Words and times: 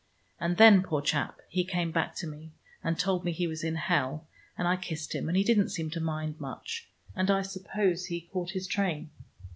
And 0.39 0.57
then, 0.57 0.81
poor 0.81 1.03
chap, 1.03 1.41
he 1.47 1.63
came 1.63 1.91
back 1.91 2.15
to 2.15 2.25
me, 2.25 2.53
and 2.83 2.97
told 2.97 3.23
me 3.23 3.31
he 3.31 3.45
was 3.45 3.63
in 3.63 3.75
hell, 3.75 4.25
and 4.57 4.67
I 4.67 4.75
kissed 4.75 5.13
him, 5.13 5.27
and 5.27 5.37
he 5.37 5.43
didn't 5.43 5.69
seem 5.69 5.91
to 5.91 5.99
mind 5.99 6.39
much, 6.41 6.89
and 7.15 7.29
I 7.29 7.43
suppose 7.43 8.07
he 8.07 8.21
caught 8.21 8.49
his 8.53 8.65
train. 8.65 9.11